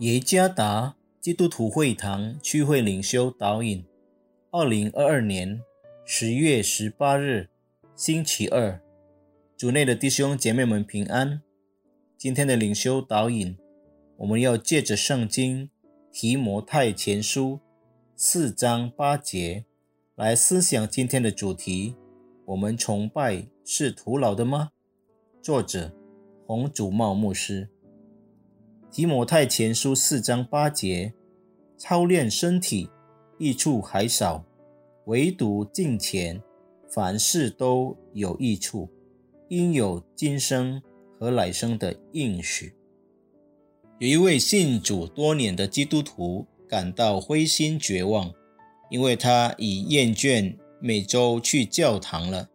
[0.00, 3.84] 耶加达基督徒会堂区会领袖导引，
[4.52, 5.60] 二零二二年
[6.04, 7.48] 十月十八日，
[7.96, 8.80] 星期二，
[9.56, 11.42] 主内的弟兄姐妹们平安。
[12.16, 13.58] 今天的领袖导引，
[14.18, 15.68] 我们要借着圣经
[16.12, 17.58] 提摩太前书
[18.14, 19.64] 四章八节
[20.14, 21.96] 来思想今天的主题：
[22.44, 24.70] 我们崇拜是徒劳的吗？
[25.42, 25.92] 作者
[26.46, 27.68] 洪祖茂牧师。
[28.90, 31.12] 提摩太前书四章八节，
[31.76, 32.88] 操练身体
[33.38, 34.44] 益处还少，
[35.04, 36.42] 唯独敬虔，
[36.88, 38.88] 凡事都有益处，
[39.48, 40.82] 应有今生
[41.18, 42.74] 和来生的应许。
[43.98, 48.32] 有一位信主多年的基督徒感到灰心绝望，
[48.90, 52.48] 因为他已厌倦每周去教堂了。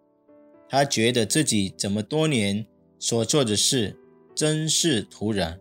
[0.67, 2.65] 他觉得自己这么多年
[2.97, 3.95] 所做的事
[4.33, 5.59] 真是徒然。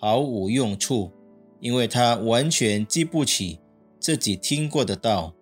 [0.00, 1.12] 毫无用处，
[1.60, 3.60] 因为他完全记不起
[3.98, 5.34] 自己听过的道，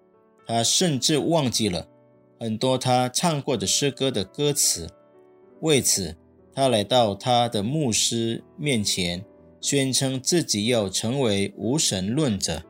[0.45, 1.87] 他甚至忘记了
[2.41, 4.89] 很多他唱过的诗歌的歌词。
[5.61, 6.17] 为此，
[6.53, 9.25] 他来到他的牧师面前，
[9.61, 12.63] 宣称自己要成为无神论者。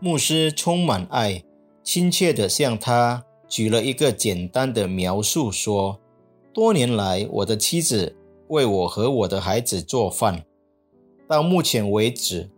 [0.00, 1.44] 牧师充满爱，
[1.82, 6.00] 亲切地向他举了一个简单的描述，说
[6.54, 8.16] ：“多年来，我的妻子
[8.48, 10.44] 为我和我的孩子做饭。”
[11.28, 12.48] 到目前为止，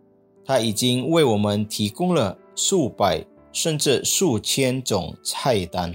[0.45, 5.93] 他已经为我们提供了数百甚至数千种菜单。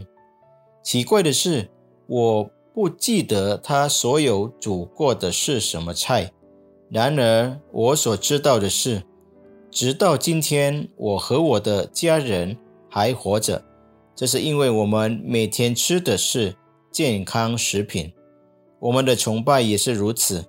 [0.82, 1.70] 奇怪的是，
[2.06, 6.30] 我不记得他所有煮过的是什么菜。
[6.90, 9.02] 然而，我所知道的是，
[9.70, 12.56] 直到今天，我和我的家人
[12.90, 13.64] 还活着，
[14.14, 16.54] 这是因为我们每天吃的是
[16.92, 18.12] 健康食品。
[18.78, 20.44] 我们的崇拜也是如此。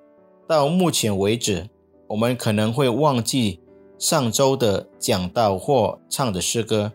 [0.46, 1.70] 到目前为止。
[2.08, 3.60] 我们可能会忘记
[3.98, 6.92] 上周的讲道或唱的诗歌，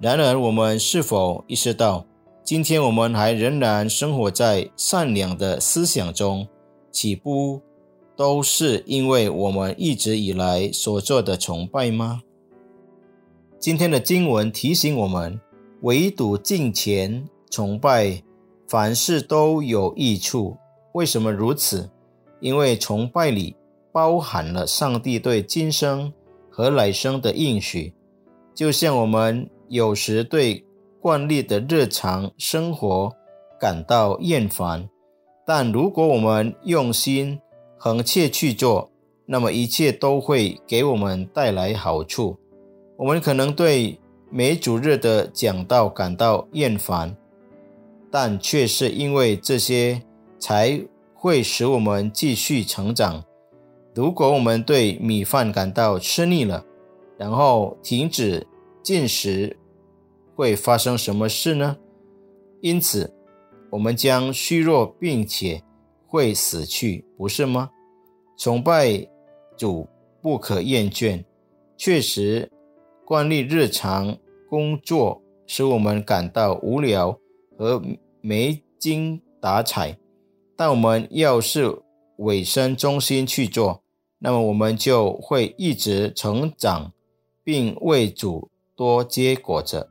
[0.00, 2.04] 然而我们是否意识到，
[2.42, 6.46] 今天我们还仍然生活在善良的思想中？
[6.90, 7.60] 岂不
[8.16, 12.22] 都是因为我们一直以来所做的崇拜吗？
[13.58, 15.38] 今天的经文提醒我们，
[15.82, 18.22] 唯独敬虔崇拜，
[18.66, 20.56] 凡事都有益处。
[20.92, 21.90] 为什么如此？
[22.40, 23.54] 因为崇拜里。
[23.96, 26.12] 包含了上帝对今生
[26.50, 27.94] 和来生的应许，
[28.54, 30.62] 就像我们有时对
[31.00, 33.10] 惯例的日常生活
[33.58, 34.86] 感到厌烦，
[35.46, 37.40] 但如果我们用心
[37.78, 38.90] 横切去做，
[39.24, 42.36] 那么一切都会给我们带来好处。
[42.98, 43.98] 我们可能对
[44.30, 47.16] 每主日的讲道感到厌烦，
[48.10, 50.02] 但却是因为这些
[50.38, 50.78] 才
[51.14, 53.24] 会使我们继续成长。
[53.96, 56.62] 如果我们对米饭感到吃腻了，
[57.16, 58.46] 然后停止
[58.82, 59.56] 进食，
[60.34, 61.78] 会发生什么事呢？
[62.60, 63.10] 因此，
[63.70, 65.62] 我们将虚弱，并且
[66.06, 67.70] 会死去，不是吗？
[68.36, 69.08] 崇拜
[69.56, 69.88] 主
[70.20, 71.24] 不可厌倦。
[71.78, 72.52] 确实，
[73.02, 74.14] 惯例日常
[74.50, 77.18] 工作使我们感到无聊
[77.56, 77.82] 和
[78.20, 79.96] 没精打采，
[80.54, 81.80] 但我们要是
[82.18, 83.82] 委身中心去做。
[84.18, 86.92] 那么我们就会一直成长，
[87.44, 89.88] 并为主多结果着。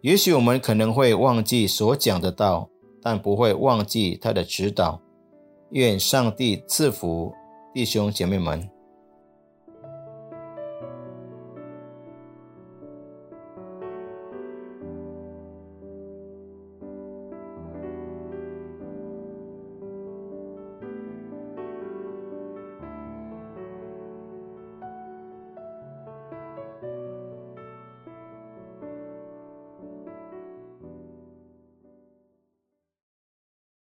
[0.00, 2.68] 也许我们可能会忘记所讲的道，
[3.02, 5.00] 但不会忘记他的指导。
[5.70, 7.32] 愿上帝赐福
[7.74, 8.68] 弟兄姐妹们。